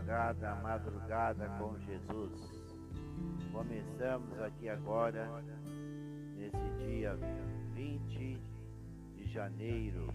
[0.00, 2.32] madrugada, madrugada com Jesus.
[3.52, 5.28] Começamos aqui agora,
[6.36, 7.16] nesse dia
[7.74, 8.42] 20
[9.16, 10.08] de janeiro,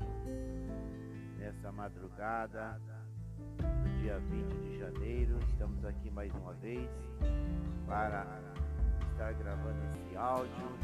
[1.38, 2.82] nessa madrugada,
[3.60, 6.90] no dia 20 de janeiro, estamos aqui mais uma vez
[7.86, 8.26] para
[9.12, 10.80] estar gravando esse áudio,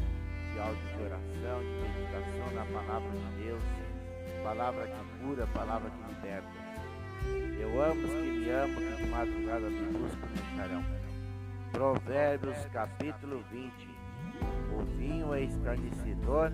[0.48, 3.62] esse áudio de oração, de meditação na palavra de Deus,
[4.44, 6.61] palavra que cura, palavra que liberta.
[7.60, 10.84] Eu amo os que me amam, que de madrugada me buscam me acharão.
[11.72, 13.72] Provérbios capítulo 20.
[14.76, 16.52] O vinho é escarnecedor,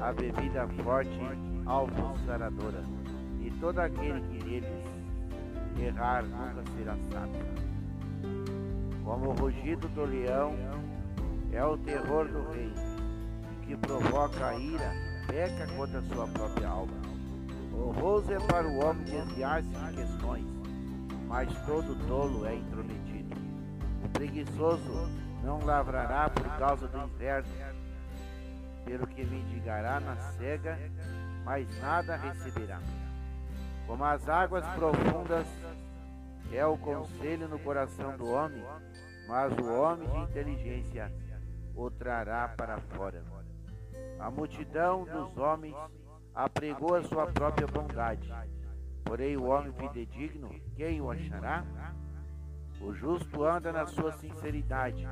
[0.00, 1.18] a bebida forte
[1.66, 2.82] alvossaradora,
[3.40, 4.84] e todo aquele que neles
[5.78, 7.44] errar nunca será sábio.
[9.04, 10.54] Como o rugido do leão
[11.52, 12.72] é o terror do rei,
[13.66, 14.92] que provoca a ira,
[15.26, 17.03] peca contra sua própria alma.
[17.76, 20.46] Honroso é para o homem desviar-se de questões,
[21.26, 23.34] mas todo tolo é intrometido.
[24.04, 25.08] O preguiçoso
[25.42, 27.48] não lavrará por causa do inverno,
[28.84, 30.78] pelo que mendigará na cega,
[31.44, 32.80] mas nada receberá.
[33.86, 35.46] Como as águas profundas
[36.52, 38.64] é o conselho no coração do homem,
[39.28, 41.12] mas o homem de inteligência
[41.74, 43.22] o trará para fora.
[44.18, 45.74] A multidão dos homens
[46.34, 48.32] apregou a sua própria bondade.
[49.04, 51.64] Porém, o homem fidedigno, quem o achará?
[52.80, 55.06] O justo anda na sua sinceridade.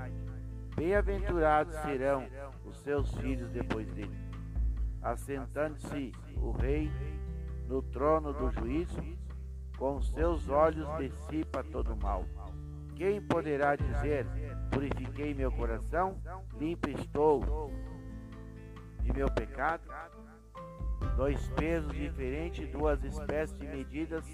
[0.74, 2.26] Bem-aventurados serão
[2.64, 4.18] os seus filhos depois dele.
[5.02, 6.90] Assentando-se o rei
[7.68, 9.00] no trono do juízo,
[9.78, 12.24] com seus olhos dissipa todo o mal.
[12.96, 14.26] Quem poderá dizer:
[14.70, 16.20] Purifiquei meu coração,
[16.58, 17.70] limpo estou
[19.02, 19.82] de meu pecado?
[21.16, 24.24] Dois pesos diferentes, duas espécies de medidas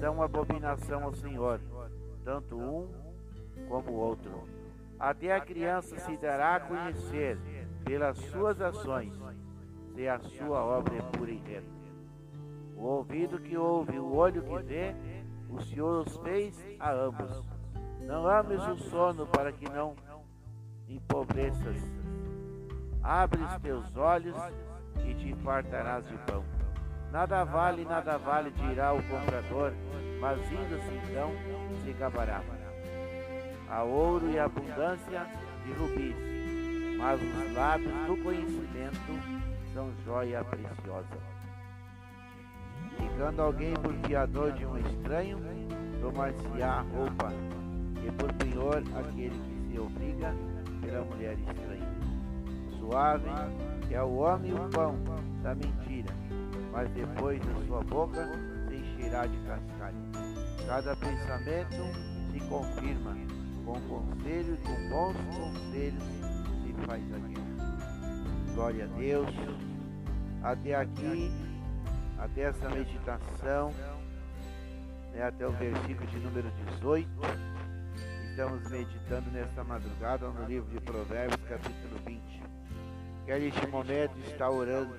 [0.00, 1.60] são abominação ao Senhor,
[2.24, 2.88] tanto um
[3.68, 4.48] como o outro.
[4.98, 7.38] Até a criança se dará a conhecer
[7.84, 9.12] pelas suas ações,
[9.94, 11.78] se a sua obra é pura e reta.
[12.76, 14.94] O ouvido que ouve, o olho que vê,
[15.48, 17.44] o Senhor os fez a ambos.
[18.02, 19.94] Não ames o sono para que não
[20.88, 21.76] empobreças.
[23.02, 24.36] Abre os teus olhos
[25.04, 26.44] e te fartarás de pão.
[27.12, 29.72] Nada vale, nada vale, dirá o comprador,
[30.20, 31.32] mas indo-se então
[31.82, 32.42] se acabará.
[33.70, 35.26] Há ouro e abundância
[35.64, 36.16] de rubis,
[36.98, 41.06] mas os lábios do conhecimento são joia preciosa.
[42.96, 45.38] Ficando alguém por fiador de um estranho,
[46.00, 47.32] tomar-se-á roupa,
[48.06, 50.34] e por penhor aquele que se obriga
[50.80, 51.88] pela mulher estranha.
[52.78, 53.28] Suave
[53.94, 54.94] é o homem o pão
[55.42, 56.12] da mentira,
[56.72, 58.26] mas depois da sua boca
[58.68, 59.96] se encherá de cascalho.
[60.66, 61.76] Cada pensamento
[62.30, 63.16] se confirma,
[63.64, 68.54] com conselho, com bons conselhos se faz a guerra.
[68.54, 69.28] Glória a Deus.
[70.42, 71.30] Até aqui,
[72.18, 73.72] até essa meditação,
[75.12, 77.08] né, até o versículo de número 18.
[78.30, 82.57] Estamos meditando nesta madrugada no livro de Provérbios, capítulo 20
[83.28, 84.96] quero neste momento estar orando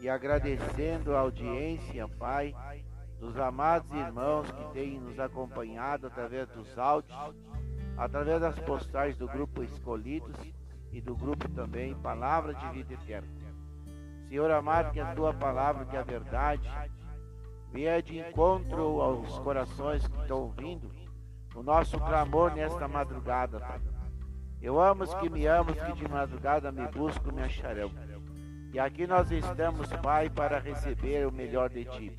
[0.00, 2.56] e agradecendo a audiência, Pai,
[3.20, 7.14] dos amados irmãos que têm nos acompanhado através dos áudios,
[7.98, 10.36] através das postagens do grupo Escolhidos
[10.90, 13.28] e do grupo também Palavra de Vida Eterna.
[14.26, 16.66] Senhor amado, que a tua palavra, que a verdade,
[17.70, 20.90] venha de encontro aos corações que estão ouvindo
[21.54, 23.97] o nosso clamor nesta madrugada, Pai.
[24.60, 27.90] Eu amo os que me amam, que de madrugada me buscam, me acharão.
[28.72, 32.16] E aqui nós estamos, Pai, para receber o melhor de Ti.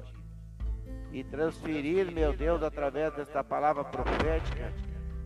[1.12, 4.74] E transferir, meu Deus, através desta palavra profética,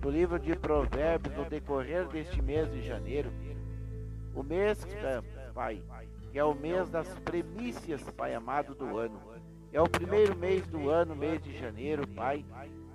[0.02, 3.32] do livro de Provérbios, no decorrer deste mês de janeiro,
[4.34, 4.86] o mês,
[5.54, 5.82] Pai,
[6.32, 9.22] que é o mês das premissas, Pai amado, do ano.
[9.72, 12.44] É o primeiro mês do ano, mês de janeiro, Pai.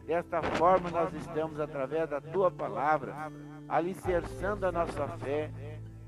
[0.06, 3.31] Desta forma nós estamos, através da Tua palavra,
[3.69, 5.50] alicerçando a nossa fé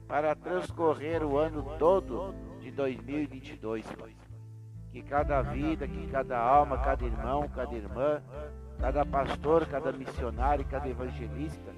[0.08, 3.86] para transcorrer o ano todo de 2022.
[4.90, 8.22] Que cada vida, que cada alma, cada irmão, cada irmã,
[8.80, 11.72] cada pastor, cada missionário, cada evangelista,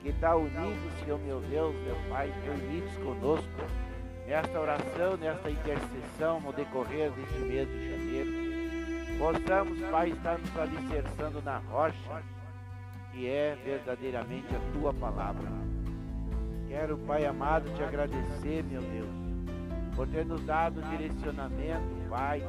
[0.00, 3.46] que está unido, Senhor meu Deus, meu Pai, unidos conosco,
[4.26, 8.48] nesta oração, nesta intercessão no decorrer deste mês de janeiro.
[9.18, 12.22] Possamos, Pai, estar nos alicerçando na rocha
[13.18, 15.50] que é verdadeiramente a tua palavra.
[16.68, 19.10] Quero, Pai amado, te agradecer, meu Deus,
[19.96, 22.40] por ter nos dado direcionamento, Pai,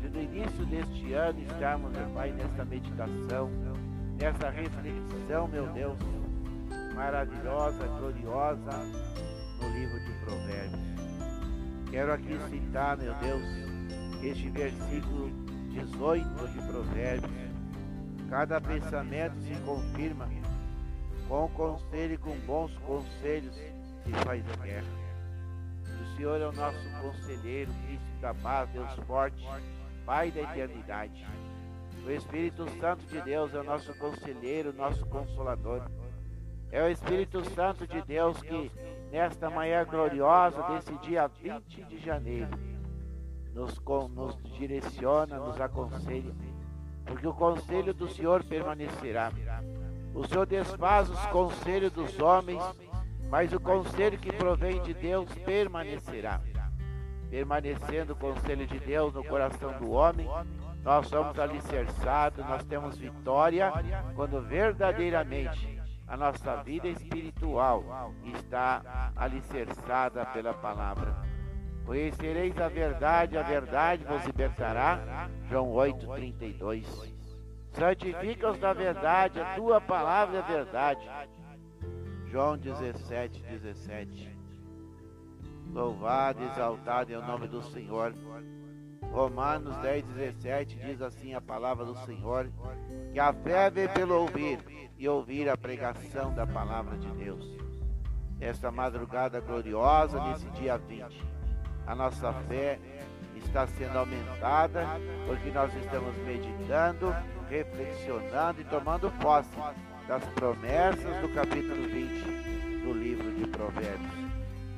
[0.00, 3.50] de no início deste ano estarmos, Pai, nesta meditação,
[4.18, 5.98] nessa reflexão, meu Deus,
[6.94, 8.70] maravilhosa, gloriosa,
[9.60, 11.90] no livro de Provérbios.
[11.90, 13.42] Quero aqui citar, meu Deus,
[14.22, 15.30] este versículo
[15.70, 17.43] 18 de Provérbios.
[18.34, 20.28] Cada pensamento se confirma,
[21.28, 24.88] com conselho e com bons conselhos se faz a guerra.
[25.84, 29.40] O Senhor é o nosso conselheiro, príncipe da paz, Deus forte,
[30.04, 31.24] Pai da eternidade.
[32.04, 35.88] O Espírito Santo de Deus é o nosso conselheiro, nosso consolador.
[36.72, 38.68] É o Espírito Santo de Deus que,
[39.12, 42.50] nesta manhã gloriosa desse dia 20 de janeiro,
[43.54, 43.80] nos,
[44.10, 46.34] nos direciona, nos aconselha,
[47.04, 49.30] porque o conselho do Senhor permanecerá.
[50.14, 52.62] O Senhor desfaz os conselhos dos homens,
[53.28, 56.40] mas o conselho que provém de Deus permanecerá.
[57.30, 60.28] Permanecendo o conselho de Deus no coração do homem,
[60.84, 63.72] nós somos alicerçados, nós temos vitória
[64.14, 71.23] quando verdadeiramente a nossa vida espiritual está alicerçada pela palavra.
[71.84, 75.28] Conhecereis a verdade, a verdade vos libertará.
[75.50, 76.86] João 8:32.
[77.72, 81.06] Santifica-os na verdade, a tua palavra é verdade.
[82.30, 84.36] João 17, 17.
[85.72, 88.14] Louvado e exaltado é o nome do Senhor.
[89.10, 92.50] Romanos 10, 17 diz assim a palavra do Senhor:
[93.12, 94.58] que a fé vem pelo ouvir
[94.96, 97.44] e ouvir a pregação da palavra de Deus.
[98.40, 101.22] Esta madrugada gloriosa, nesse dia 20,
[101.86, 102.78] a nossa fé
[103.36, 104.86] está sendo aumentada
[105.26, 107.14] porque nós estamos meditando,
[107.48, 109.50] reflexionando e tomando posse
[110.08, 114.24] das promessas do capítulo 20 do livro de Provérbios.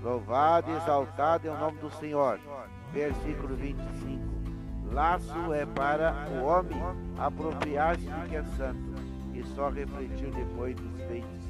[0.02, 2.38] Louvado e exaltado é o nome do Senhor.
[2.92, 4.24] Versículo 25.
[4.92, 6.78] Laço é para o homem
[7.18, 8.94] apropriar-se do que é santo
[9.34, 11.40] e só refletir depois dos feitos,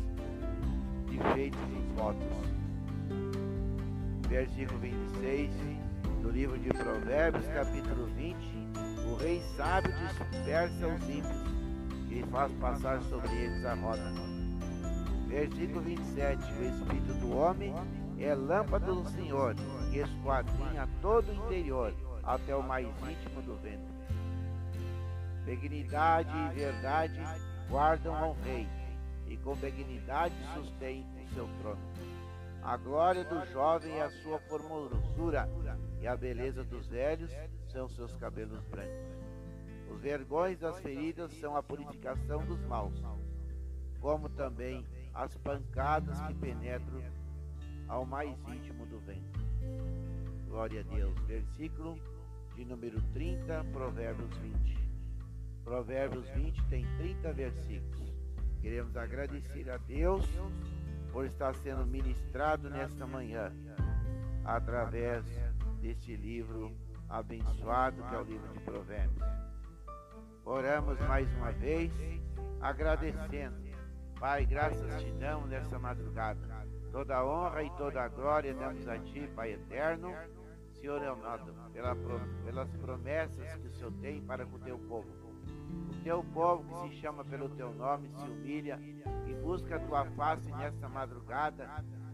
[1.06, 2.55] de feitos e votos.
[4.28, 5.50] Versículo 26
[6.20, 8.36] do livro de Provérbios, capítulo 20.
[9.08, 11.56] O rei sábio dispersa os ímpios
[12.10, 14.12] e faz passar sobre eles a roda.
[15.28, 16.42] Versículo 27.
[16.54, 17.72] O espírito do homem
[18.18, 19.54] é lâmpada do Senhor,
[19.92, 21.94] que esquadrinha todo o interior,
[22.24, 23.96] até o mais íntimo do ventre.
[25.44, 27.20] Benignidade e verdade
[27.68, 28.66] guardam ao rei,
[29.28, 32.15] e com benignidade sustém o seu trono.
[32.66, 35.48] A glória do jovem é a sua formosura,
[36.00, 37.30] e a beleza dos velhos
[37.68, 39.06] são seus cabelos brancos.
[39.88, 43.00] Os vergões das feridas são a purificação dos maus,
[44.00, 44.84] como também
[45.14, 47.00] as pancadas que penetram
[47.86, 49.46] ao mais íntimo do ventre.
[50.48, 51.16] Glória a Deus.
[51.20, 51.96] Versículo
[52.56, 54.76] de número 30, Provérbios 20.
[55.62, 58.12] Provérbios 20 tem 30 versículos.
[58.60, 60.28] Queremos agradecer a Deus
[61.16, 63.50] por estar sendo ministrado nesta manhã
[64.44, 65.24] através
[65.80, 66.70] deste livro
[67.08, 69.26] abençoado que é o livro de Provérbios.
[70.44, 71.90] Oramos mais uma vez,
[72.60, 73.56] agradecendo.
[74.20, 76.66] Pai, graças te damos nessa madrugada.
[76.92, 80.12] Toda honra e toda glória damos a ti, Pai eterno.
[80.74, 81.96] Senhor Leonardo, pela,
[82.44, 85.08] pelas promessas que o Senhor tem para com o teu povo.
[85.90, 88.78] O teu povo que se chama pelo teu nome se humilha
[89.26, 91.68] e busca a tua face nesta madrugada.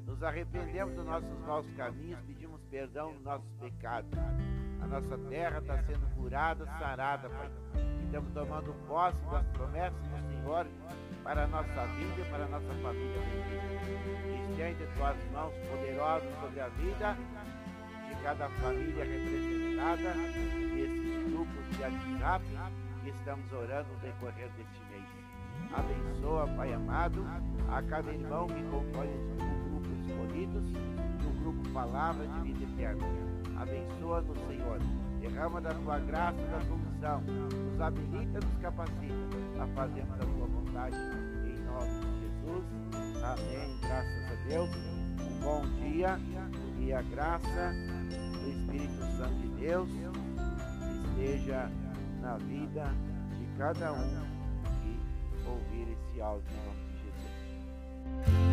[0.06, 4.10] Nos arrependemos dos nossos maus caminhos, pedimos perdão dos nossos pecados.
[4.80, 7.50] A nossa terra está sendo curada, sarada, Pai.
[8.04, 10.66] Estamos tomando posse das promessas do Senhor
[11.22, 13.20] para a nossa vida e para a nossa família.
[14.50, 17.16] Estende tuas mãos poderosas sobre a vida
[18.08, 22.44] de cada família representada nesses grupos de WhatsApp
[23.02, 25.04] que estamos orando no decorrer deste mês.
[25.74, 27.24] Abençoa, Pai amado,
[27.68, 33.04] a cada irmão que compõe o grupo escolhidos e o grupo Palavra de Vida Eterna.
[33.56, 34.78] Abençoa-nos, Senhor.
[35.20, 37.20] Derrama da tua graça da tua unção.
[37.20, 40.96] Nos habilita, nos capacita a fazermos a tua vontade.
[40.96, 42.64] Em nome de Jesus.
[43.22, 43.78] Amém.
[43.80, 44.70] Graças a Deus.
[45.20, 46.18] Um bom dia
[46.78, 47.72] e a graça
[48.10, 49.88] do Espírito Santo de Deus
[51.06, 51.70] esteja
[52.22, 52.84] na vida
[53.36, 54.22] de cada um
[54.80, 58.51] que ouvir esse áudio em nome de Jesus.